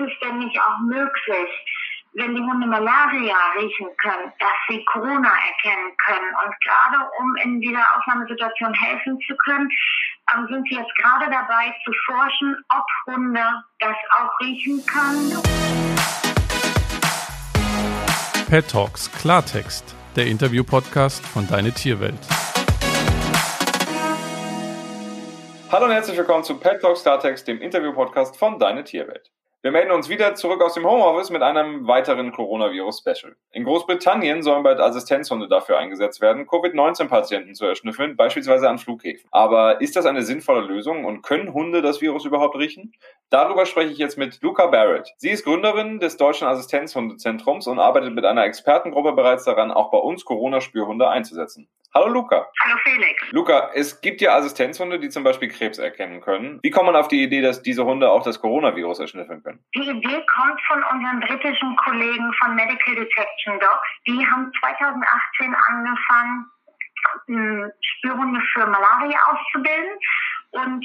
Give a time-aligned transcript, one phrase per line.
[0.00, 1.50] ist es denn nicht auch möglich,
[2.14, 6.34] wenn die Hunde Malaria riechen können, dass sie Corona erkennen können.
[6.42, 9.68] Und gerade um in dieser Ausnahmesituation helfen zu können,
[10.34, 13.44] ähm, sind sie jetzt gerade dabei zu forschen, ob Hunde
[13.78, 15.42] das auch riechen können.
[18.48, 22.18] Pet Talks Klartext, der Interview-Podcast von Deine Tierwelt.
[25.70, 29.30] Hallo und herzlich willkommen zu Pet Talks Klartext, dem Interview-Podcast von Deine Tierwelt.
[29.62, 33.36] Wir melden uns wieder zurück aus dem Homeoffice mit einem weiteren Coronavirus-Special.
[33.50, 39.28] In Großbritannien sollen bald Assistenzhunde dafür eingesetzt werden, Covid-19-Patienten zu erschnüffeln, beispielsweise an Flughäfen.
[39.30, 42.94] Aber ist das eine sinnvolle Lösung und können Hunde das Virus überhaupt riechen?
[43.28, 45.12] Darüber spreche ich jetzt mit Luca Barrett.
[45.18, 49.98] Sie ist Gründerin des Deutschen Assistenzhundezentrums und arbeitet mit einer Expertengruppe bereits daran, auch bei
[49.98, 51.68] uns Corona-Spürhunde einzusetzen.
[51.92, 52.46] Hallo Luca.
[52.62, 53.32] Hallo Felix.
[53.32, 56.60] Luca, es gibt ja Assistenzhunde, die zum Beispiel Krebs erkennen können.
[56.62, 59.58] Wie kommt man auf die Idee, dass diese Hunde auch das Coronavirus erschnüffeln können?
[59.74, 63.88] Die Idee kommt von unseren britischen Kollegen von Medical Detection Dogs.
[64.06, 66.46] Die haben 2018 angefangen,
[67.80, 69.98] Spürhunde für Malaria auszubilden
[70.50, 70.84] und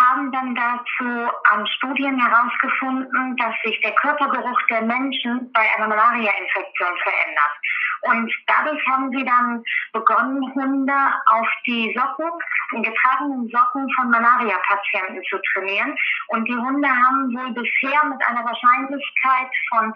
[0.00, 6.96] haben dann dazu an Studien herausgefunden, dass sich der Körpergeruch der Menschen bei einer Malaria-Infektion
[7.02, 7.52] verändert.
[8.02, 10.92] Und dadurch haben sie dann begonnen, Hunde
[11.26, 12.30] auf die Socken,
[12.72, 15.96] die getragenen Socken von Malaria-Patienten zu trainieren.
[16.28, 19.94] Und die Hunde haben wohl bisher mit einer Wahrscheinlichkeit von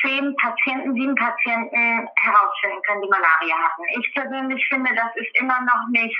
[0.00, 3.82] zehn Patienten, sieben Patienten herausfinden können, die Malaria hatten.
[3.98, 6.16] Ich persönlich finde, das ist immer noch nicht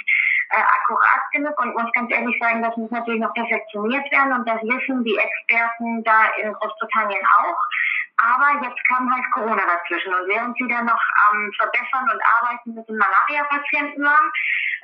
[0.51, 4.49] äh, akkurat genug und muss ganz ehrlich sagen, das muss natürlich noch perfektioniert werden und
[4.49, 7.59] das wissen die Experten da in Großbritannien auch.
[8.19, 10.13] Aber jetzt kam halt Corona dazwischen.
[10.13, 14.31] Und während sie dann noch am ähm, Verbessern und Arbeiten mit den Malaria-Patienten waren,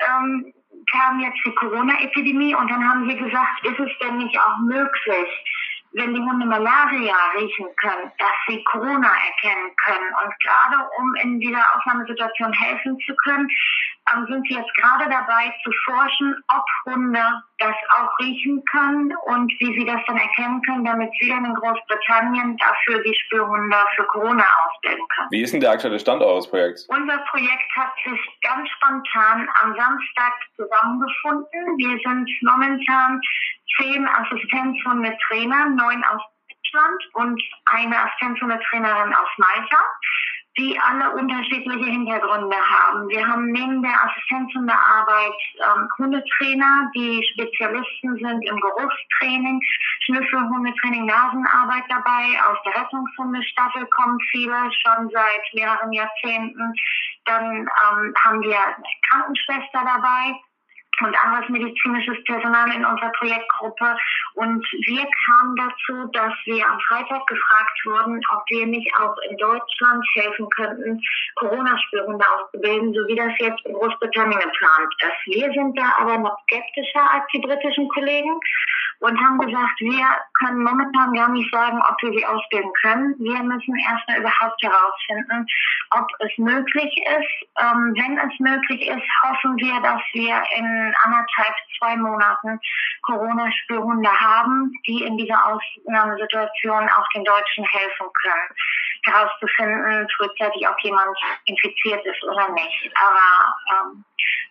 [0.08, 0.54] ähm,
[0.92, 5.28] kam jetzt die Corona-Epidemie und dann haben sie gesagt, ist es denn nicht auch möglich,
[5.94, 10.10] wenn die Hunde Malaria riechen können, dass sie Corona erkennen können.
[10.22, 13.48] Und gerade um in dieser Ausnahmesituation helfen zu können,
[14.12, 17.22] ähm, sind sie jetzt gerade dabei zu forschen, ob Hunde
[17.64, 21.54] das auch riechen können und wie sie das dann erkennen können, damit sie dann in
[21.54, 25.28] Großbritannien dafür die Spürhunde für Corona ausbilden können.
[25.30, 26.86] Wie ist denn der aktuelle Stand eures Projekts?
[26.88, 31.78] Unser Projekt hat sich ganz spontan am Samstag zusammengefunden.
[31.78, 33.20] Wir sind momentan
[33.80, 36.22] zehn Assistenzhundetrainer, neun aus
[36.74, 39.78] Deutschland und eine Assistenzhundetrainerin aus Malta,
[40.58, 43.08] die alle unterschiedliche Hintergründe haben.
[43.08, 49.60] Wir haben neben der Assistenzhundearbeit ähm, Hundetrainer, die Spezialisten sind im Geruchstraining,
[50.04, 52.38] Schnüffelhundetraining, Nasenarbeit dabei.
[52.48, 56.72] Aus der Rettungshundestaffel kommen viele schon seit mehreren Jahrzehnten.
[57.24, 58.58] Dann ähm, haben wir
[59.10, 60.38] Krankenschwester dabei
[61.00, 63.96] und anderes medizinisches Personal in unserer Projektgruppe.
[64.34, 69.36] Und wir kamen dazu, dass wir am Freitag gefragt wurden, ob wir nicht auch in
[69.36, 71.00] Deutschland helfen könnten,
[71.36, 75.34] Corona-Spürhunde auszubilden, so wie das jetzt in Großbritannien geplant ist.
[75.34, 78.40] Wir sind da aber noch skeptischer als die britischen Kollegen
[79.04, 80.06] und haben gesagt, wir
[80.40, 83.14] können momentan gar nicht sagen, ob wir sie ausbilden können.
[83.18, 85.46] Wir müssen erstmal überhaupt herausfinden,
[85.90, 87.48] ob es möglich ist.
[87.60, 92.58] Ähm, wenn es möglich ist, hoffen wir, dass wir in anderthalb, zwei Monaten
[93.02, 98.48] Corona-Spürhunde haben, die in dieser Ausnahmesituation auch den Deutschen helfen können,
[99.04, 102.90] herauszufinden, frühzeitig, ob jemand infiziert ist oder nicht.
[102.96, 104.04] Aber ähm,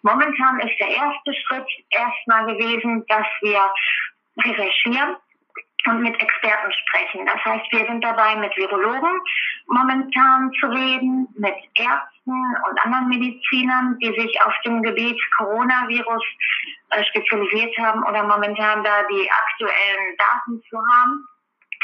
[0.03, 3.59] momentan ist der erste Schritt erstmal gewesen, dass wir
[4.37, 5.15] recherchieren
[5.85, 7.25] und mit Experten sprechen.
[7.25, 9.19] Das heißt, wir sind dabei, mit Virologen
[9.67, 16.23] momentan zu reden, mit Ärzten und anderen Medizinern, die sich auf dem Gebiet Coronavirus
[16.91, 21.27] äh, spezialisiert haben oder momentan da die aktuellen Daten zu haben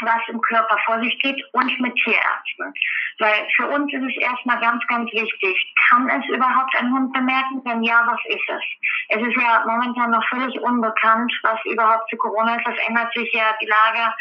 [0.02, 2.72] was im Körper vor sich geht und mit Tierärzten.
[3.18, 7.62] Weil für uns ist es erstmal ganz, ganz wichtig, kann es überhaupt ein Hund bemerken?
[7.64, 8.62] Wenn ja, was ist es?
[9.08, 12.66] Es ist ja momentan noch völlig unbekannt, was überhaupt zu Corona ist.
[12.66, 14.14] Das ändert sich ja, die Lage,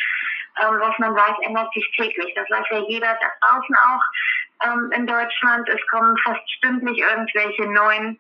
[0.62, 2.34] ähm, was man weiß, ändert sich täglich.
[2.36, 4.04] Das weiß ja jeder da draußen auch
[4.66, 5.70] ähm, in Deutschland.
[5.70, 8.20] Es kommen fast stündlich irgendwelche neuen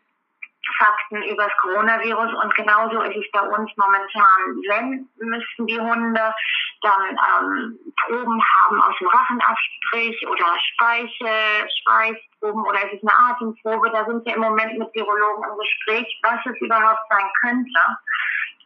[0.77, 4.61] Fakten über das Coronavirus und genauso ist es bei uns momentan.
[4.67, 6.33] Wenn müssten die Hunde
[6.81, 13.89] dann ähm, Proben haben aus dem Rachenabstrich oder Speichel, Schweißproben oder ist es eine Atemprobe,
[13.91, 17.79] da sind wir im Moment mit Virologen im Gespräch, was es überhaupt sein könnte,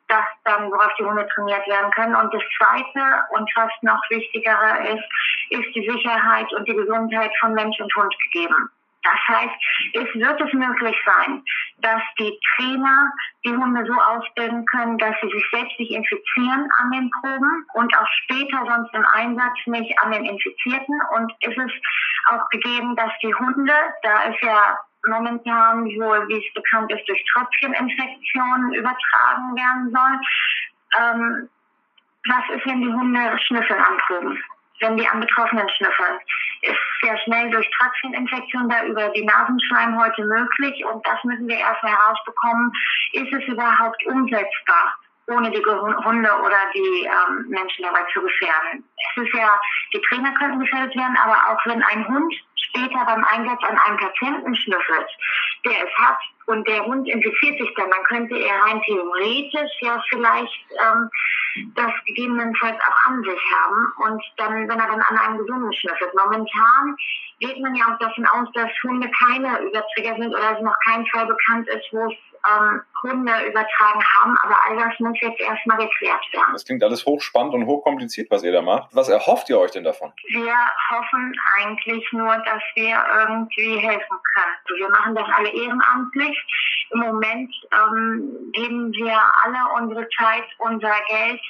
[0.08, 2.16] dass dann, worauf die Hunde trainiert werden können.
[2.16, 5.04] Und das Zweite und fast noch wichtigere ist,
[5.50, 8.70] ist die Sicherheit und die Gesundheit von Mensch und Hund gegeben.
[9.04, 9.56] Das heißt,
[9.94, 11.44] es wird es möglich sein,
[11.84, 13.12] dass die Trainer
[13.46, 17.96] die Hunde so ausbilden können, dass sie sich selbst nicht infizieren an den Proben und
[17.98, 21.02] auch später sonst im Einsatz nicht an den Infizierten.
[21.16, 21.72] Und ist es
[22.28, 24.78] auch gegeben, dass die Hunde, da ist ja
[25.08, 30.20] momentan wohl, wie es bekannt ist, durch Tröpfcheninfektionen übertragen werden soll.
[31.00, 31.50] Ähm,
[32.26, 34.44] was ist, wenn die Hunde schnüffeln an Proben?
[34.84, 36.20] Wenn die an Betroffenen schnüffeln?
[36.62, 41.94] Ist sehr schnell durch Tröpfcheninfektion da über die Nasenschleimhäute möglich und das müssen wir erstmal
[41.94, 42.70] herausbekommen.
[43.14, 44.98] Ist es überhaupt umsetzbar?
[45.28, 48.84] ohne die Hunde oder die ähm, Menschen dabei zu gefährden.
[48.98, 49.58] Es ist ja,
[49.94, 52.36] die Trainer könnten gefährdet werden, aber auch wenn ein Hund
[52.74, 55.08] später beim Einsatz an einem Patienten schnüffelt,
[55.66, 56.18] der es hat
[56.48, 61.10] und der Hund infiziert sich dann, dann könnte er rein theoretisch ja vielleicht ähm,
[61.76, 63.94] das gegebenenfalls auch an sich haben.
[64.06, 66.12] Und dann, wenn er dann an einem Gesunden schnüffelt.
[66.16, 66.98] Momentan
[67.40, 71.06] geht man ja auch davon aus, dass Hunde keine Überträger sind oder es noch kein
[71.08, 72.18] Fall bekannt ist, wo es
[72.50, 76.54] ähm, Hunde übertragen haben, aber all das muss jetzt erstmal geklärt werden.
[76.54, 78.90] Das klingt alles hochspannend und hochkompliziert, was ihr da macht.
[78.94, 80.12] Was erhofft ihr euch denn davon?
[80.28, 80.56] Wir
[80.90, 84.56] hoffen eigentlich nur, dass wir irgendwie helfen können.
[84.64, 86.38] Also wir machen das alle ehrenamtlich.
[86.92, 91.42] Im Moment ähm, geben wir alle unsere Zeit, unser Geld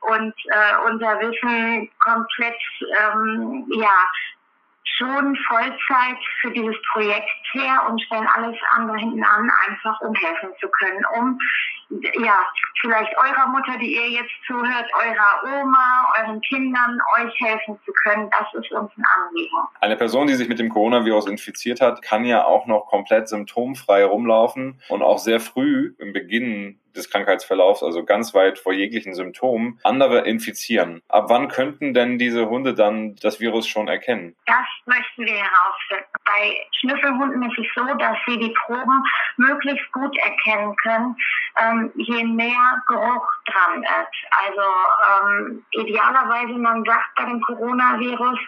[0.00, 2.56] und äh, unser Wissen komplett
[2.98, 4.10] ähm, ja,
[4.84, 10.50] schon Vollzeit für dieses Projekt her und stellen alles andere hinten an, einfach um helfen
[10.60, 11.38] zu können, um
[11.90, 12.40] ja,
[12.80, 18.30] vielleicht eurer Mutter, die ihr jetzt zuhört, eurer Oma, euren Kindern, euch helfen zu können.
[18.30, 19.56] Das ist uns ein Anliegen.
[19.80, 24.04] Eine Person, die sich mit dem Coronavirus infiziert hat, kann ja auch noch komplett symptomfrei
[24.04, 29.78] rumlaufen und auch sehr früh im Beginn des Krankheitsverlaufs, also ganz weit vor jeglichen Symptomen,
[29.84, 31.02] andere infizieren.
[31.08, 34.36] Ab wann könnten denn diese Hunde dann das Virus schon erkennen?
[34.46, 36.10] Das möchten wir herausfinden.
[36.24, 39.02] Bei Schnüffelhunden ist es so, dass sie die Proben
[39.36, 41.16] möglichst gut erkennen können,
[41.80, 44.18] ähm, je mehr Geruch dran ist.
[44.46, 44.62] Also
[45.10, 48.38] ähm, idealerweise, man sagt bei dem Coronavirus,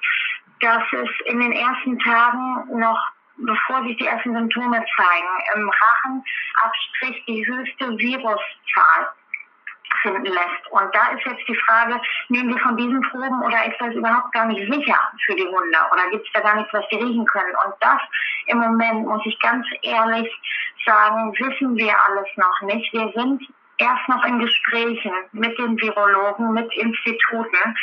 [0.60, 2.98] dass es in den ersten Tagen noch
[3.36, 9.08] bevor sich die ersten Symptome zeigen, im Rachenabstrich die höchste Viruszahl
[10.02, 10.66] finden lässt.
[10.70, 14.32] Und da ist jetzt die Frage, nehmen wir von diesen Proben oder ist das überhaupt
[14.32, 17.26] gar nicht sicher für die Hunde oder gibt es da gar nichts, was sie riechen
[17.26, 17.54] können?
[17.64, 18.00] Und das
[18.46, 20.28] im Moment, muss ich ganz ehrlich
[20.84, 22.92] sagen, wissen wir alles noch nicht.
[22.92, 23.42] Wir sind
[23.78, 27.76] erst noch in Gesprächen mit den Virologen, mit Instituten,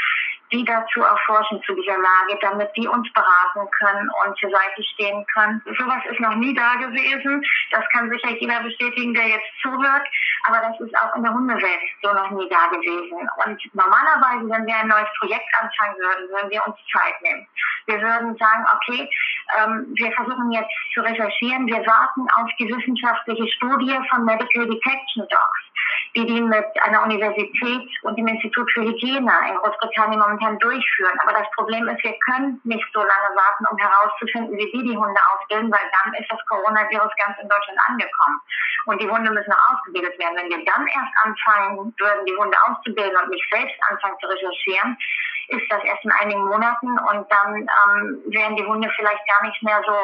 [0.51, 5.25] die dazu erforschen zu dieser Lage, damit die uns beraten können und zur Seite stehen
[5.33, 5.61] können.
[5.77, 7.44] Sowas ist noch nie da gewesen.
[7.71, 10.07] Das kann sicher jeder bestätigen, der jetzt zuhört.
[10.44, 13.30] Aber das ist auch in der Hundewelt so noch nie da gewesen.
[13.45, 17.47] Und normalerweise, wenn wir ein neues Projekt anfangen würden, würden wir uns Zeit nehmen.
[17.86, 19.09] Wir würden sagen, okay,
[19.57, 21.68] ähm, wir versuchen jetzt zu recherchieren.
[21.68, 25.69] Wir warten auf die wissenschaftliche Studie von Medical Detection Dogs
[26.15, 31.18] die die mit einer Universität und dem Institut für Hygiene in Großbritannien momentan durchführen.
[31.24, 34.97] Aber das Problem ist, wir können nicht so lange warten, um herauszufinden, wie die die
[34.97, 38.39] Hunde ausbilden, weil dann ist das Coronavirus ganz in Deutschland angekommen.
[38.85, 40.28] Und die Hunde müssen auch ausgebildet werden.
[40.35, 44.97] Wenn wir dann erst anfangen würden, die Hunde auszubilden und nicht selbst anfangen zu recherchieren,
[45.49, 49.61] ist das erst in einigen Monaten und dann ähm, wären die Hunde vielleicht gar nicht
[49.63, 49.95] mehr so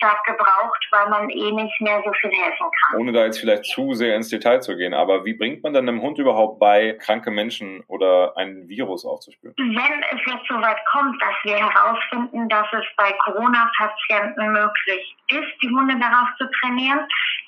[0.00, 3.00] stark gebraucht, weil man eh nicht mehr so viel helfen kann.
[3.00, 5.88] Ohne da jetzt vielleicht zu sehr ins Detail zu gehen, aber wie bringt man denn
[5.88, 9.54] einem Hund überhaupt bei, kranke Menschen oder ein Virus aufzuspüren?
[9.58, 15.62] Wenn es jetzt so weit kommt, dass wir herausfinden, dass es bei Corona-Patienten möglich ist,
[15.62, 17.00] die Hunde darauf zu trainieren,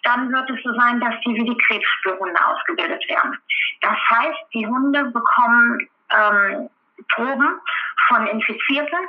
[0.04, 1.56] dann wird es so sein, dass die wie die
[2.02, 3.38] Krebsspürhunde ausgebildet werden.
[3.80, 6.68] Das heißt, die Hunde bekommen ähm,
[7.14, 7.60] Proben
[8.08, 9.06] von Infizierten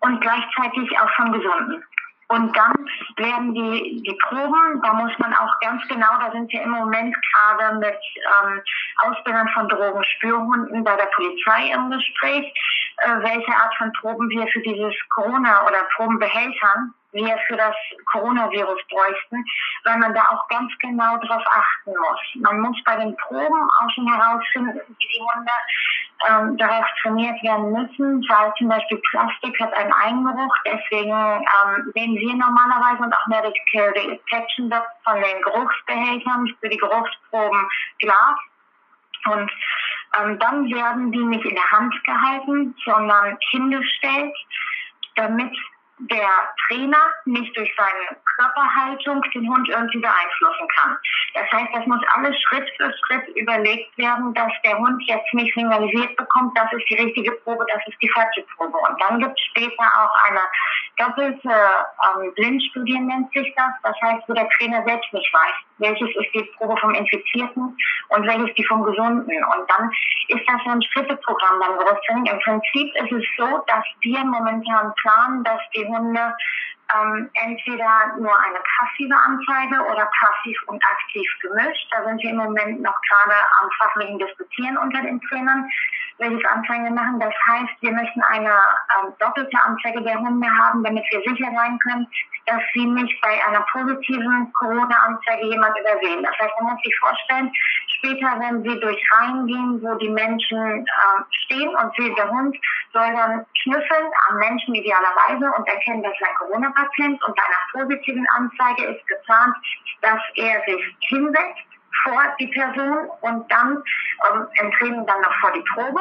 [0.00, 1.84] und gleichzeitig auch von Gesunden.
[2.28, 2.72] Und dann
[3.16, 7.14] werden die, die Proben, da muss man auch ganz genau, da sind wir im Moment
[7.14, 8.62] gerade mit ähm,
[9.02, 12.54] Ausbildern von Drogenspürhunden bei der Polizei im Gespräch,
[12.98, 17.74] äh, welche Art von Proben wir für dieses Corona- oder Probenbehältern wir für das
[18.10, 19.44] Coronavirus bräuchten,
[19.84, 22.20] weil man da auch ganz genau darauf achten muss.
[22.36, 25.52] Man muss bei den Proben auch schon herausfinden, wie die Hunde
[26.28, 32.14] ähm, darauf trainiert werden müssen, weil zum Beispiel Plastik hat einen Eigengeruch, deswegen ähm, sehen
[32.16, 34.72] wir normalerweise und auch Medical Detection
[35.04, 38.38] von den Geruchsbehältern für die Geruchsproben Glas
[39.26, 39.50] und
[40.18, 44.34] ähm, dann werden die nicht in der Hand gehalten, sondern hingestellt,
[45.16, 45.56] damit
[46.10, 46.28] der
[46.66, 50.96] Trainer nicht durch seine Körperhaltung den Hund irgendwie beeinflussen kann.
[51.34, 55.54] Das heißt, das muss alles Schritt für Schritt überlegt werden, dass der Hund jetzt nicht
[55.54, 58.78] signalisiert bekommt, das ist die richtige Probe, das ist die falsche Probe.
[58.78, 60.40] Und dann gibt es später auch eine
[60.96, 63.72] doppelte ähm, Blindstudien nennt sich das.
[63.82, 67.76] Das heißt, wo der Trainer selbst nicht weiß, welches ist die Probe vom Infizierten
[68.08, 69.44] und welches die vom Gesunden.
[69.44, 69.90] Und dann
[70.28, 72.26] ist das ein Schritteprogramm dann das Training.
[72.26, 76.34] Im Prinzip ist es so, dass wir momentan planen, dass die Hunde
[76.94, 81.86] ähm, entweder nur eine passive Anzeige oder passiv und aktiv gemischt.
[81.90, 85.68] Da sind wir im Moment noch gerade am fachlichen Diskutieren unter den Trainern,
[86.18, 87.20] wir machen.
[87.20, 91.78] Das heißt, wir möchten eine ähm, doppelte Anzeige der Hunde haben, damit wir sicher sein
[91.78, 92.06] können,
[92.46, 96.22] dass sie nicht bei einer positiven Corona-Anzeige jemand übersehen.
[96.22, 97.52] Das heißt, man muss sich vorstellen,
[97.98, 102.56] später, wenn sie durch Reihen gehen, wo die Menschen äh, stehen und sie, der Hund
[102.92, 107.86] soll dann schnüffeln am Menschen idealerweise und erkennen, dass er ein Corona-Patient und bei einer
[107.86, 109.56] positiven Anzeige ist geplant,
[110.02, 111.71] dass er sich hinsetzt
[112.02, 113.82] vor die Person und dann
[114.30, 116.00] ähm, im Training dann noch vor die Probe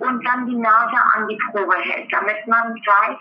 [0.00, 3.18] und dann die Nase an die Probe hält, damit man weiß,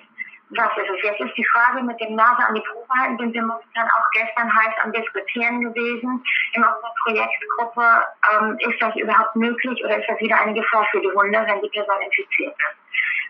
[0.50, 1.03] was ist es.
[1.03, 4.12] Jetzt ist die Frage mit dem Nase an die Probe halten, sind wir momentan auch
[4.13, 10.10] gestern heiß am Diskutieren gewesen in unserer Projektgruppe, ähm, ist das überhaupt möglich oder ist
[10.10, 12.86] das wieder eine Gefahr für die Hunde, wenn die Person infiziert ist.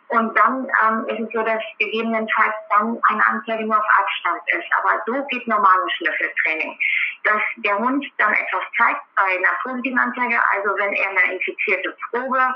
[0.07, 4.67] Und dann ähm, ist es so, dass gegebenenfalls dann eine Anzeige nur auf Abstand ist.
[4.77, 6.77] Aber so geht normales Schnüffeltraining.
[7.25, 11.95] Dass der Hund dann etwas zeigt bei einer positiven Anzeige, also wenn er eine infizierte
[12.09, 12.55] Probe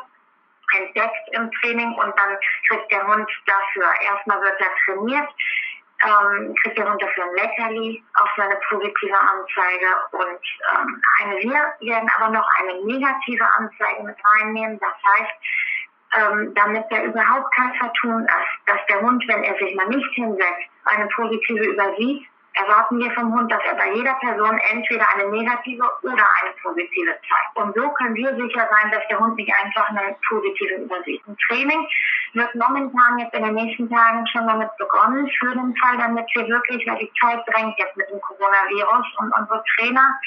[0.77, 2.37] entdeckt im Training und dann
[2.69, 5.29] kriegt der Hund dafür, erstmal wird er trainiert,
[6.05, 10.39] ähm, kriegt der Hund dafür ein Leckerli auf seine positive Anzeige und
[10.71, 14.79] ähm, eine, wir werden aber noch eine negative Anzeige mit reinnehmen.
[14.79, 15.33] Das heißt,
[16.17, 20.11] ähm, damit er überhaupt kein Vertun ist, dass der Hund, wenn er sich mal nicht
[20.13, 22.25] hinsetzt, eine positive übersieht,
[22.59, 27.11] erwarten wir vom Hund, dass er bei jeder Person entweder eine negative oder eine positive
[27.11, 27.55] zeigt.
[27.55, 31.21] Und so können wir sicher sein, dass der Hund nicht einfach eine positive übersieht.
[31.27, 31.87] Ein Training
[32.33, 36.47] wird momentan jetzt in den nächsten Tagen schon damit begonnen, für den Fall, damit wir
[36.47, 40.19] wirklich, weil die Zeit drängt jetzt mit dem Coronavirus und unsere Trainer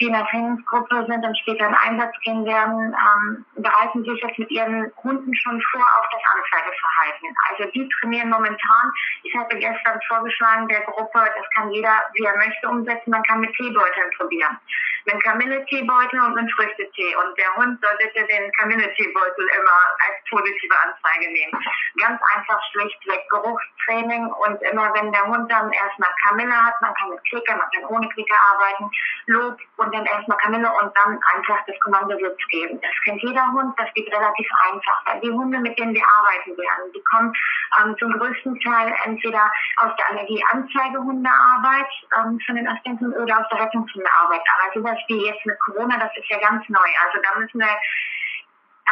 [0.00, 4.38] die in der Trainingsgruppe sind und später in Einsatz gehen werden, ähm, bereiten sich jetzt
[4.38, 7.36] mit ihren Hunden schon vor auf das Anzeigeverhalten.
[7.50, 8.92] Also die trainieren momentan.
[9.22, 13.10] Ich hatte gestern vorgeschlagen der Gruppe, das kann jeder, wie er möchte, umsetzen.
[13.10, 14.58] Man kann mit Teebeuteln probieren.
[15.06, 17.14] Mit Kamille-Teebeutel und mit Früchtetee.
[17.16, 21.52] Und der Hund sollte den Kamille-Teebeutel immer als positive Anzeige nehmen.
[21.98, 27.10] Ganz einfach schlichtweg Geruchstraining und immer wenn der Hund dann erstmal Kamille hat, man kann
[27.10, 28.90] mit Klicker, man kann ohne Klicker arbeiten,
[29.26, 32.80] Lob und dann erstmal Kamille und dann einfach das Kommando Sitz geben.
[32.80, 35.02] Das kennt jeder Hund, das geht relativ einfach.
[35.06, 37.32] Weil die Hunde, mit denen wir arbeiten werden, die kommen
[37.80, 43.60] ähm, zum größten Teil entweder aus der Allergieanzeigehundearbeit ähm, von den Assistenten oder aus der
[43.60, 44.40] Rettungshundearbeit.
[44.54, 44.74] Aber
[45.08, 46.90] wie jetzt mit Corona, das ist ja ganz neu.
[47.04, 47.76] Also da müssen wir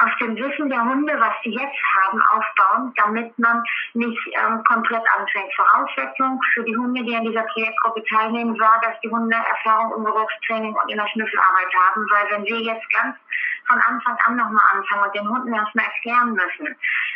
[0.00, 3.62] auf dem Wissen der Hunde, was sie jetzt haben, aufbauen, damit man
[3.94, 5.52] nicht ähm, komplett anfängt.
[5.54, 10.04] Voraussetzung für die Hunde, die an dieser Projektgruppe teilnehmen, war, dass die Hunde Erfahrung im
[10.04, 13.16] Geruchstraining und in der Schnüffelarbeit haben, weil wenn wir jetzt ganz
[13.66, 16.66] von Anfang an nochmal anfangen und den Hunden erstmal erklären müssen,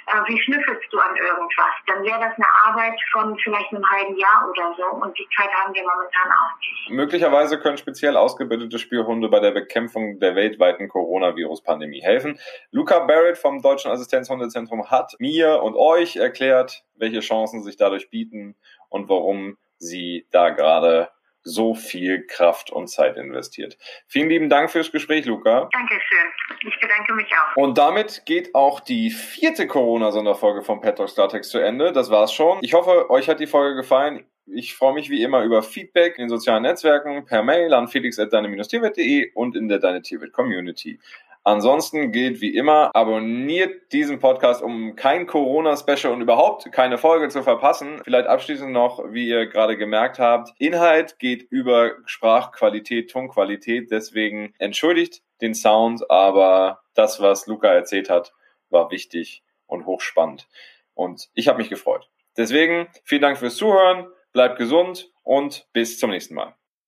[0.06, 4.16] äh, wie schnüffelst du an irgendwas, dann wäre das eine Arbeit von vielleicht einem halben
[4.16, 6.90] Jahr oder so und die Zeit haben wir momentan auch nicht.
[6.90, 12.38] Möglicherweise können speziell ausgebildete Spürhunde bei der Bekämpfung der weltweiten Coronavirus-Pandemie helfen.
[12.70, 18.56] Luca Barrett vom Deutschen Assistenzhundezentrum hat mir und euch erklärt, welche Chancen sich dadurch bieten
[18.88, 21.10] und warum sie da gerade
[21.46, 23.78] so viel Kraft und Zeit investiert.
[24.08, 25.68] Vielen lieben Dank fürs Gespräch, Luca.
[25.72, 26.26] Dankeschön.
[26.66, 27.56] Ich bedanke mich auch.
[27.56, 31.92] Und damit geht auch die vierte Corona-Sonderfolge vom Pet Talk Startext zu Ende.
[31.92, 32.58] Das war's schon.
[32.62, 34.26] Ich hoffe, euch hat die Folge gefallen.
[34.46, 39.32] Ich freue mich wie immer über Feedback in den sozialen Netzwerken, per Mail an felix.deine-tierwelt.de
[39.34, 40.98] und in der Deine Tierwelt Community.
[41.46, 47.44] Ansonsten gilt wie immer, abonniert diesen Podcast, um kein Corona-Special und überhaupt keine Folge zu
[47.44, 48.00] verpassen.
[48.02, 53.92] Vielleicht abschließend noch, wie ihr gerade gemerkt habt, Inhalt geht über Sprachqualität, Tonqualität.
[53.92, 58.32] Deswegen entschuldigt den Sound, aber das, was Luca erzählt hat,
[58.68, 60.48] war wichtig und hochspannend.
[60.94, 62.10] Und ich habe mich gefreut.
[62.36, 66.56] Deswegen vielen Dank fürs Zuhören, bleibt gesund und bis zum nächsten Mal.